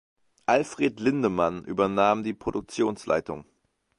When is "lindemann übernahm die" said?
0.99-2.33